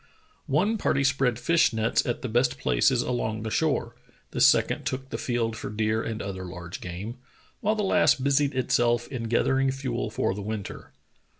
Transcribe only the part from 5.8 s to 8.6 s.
and other large game, while the last busied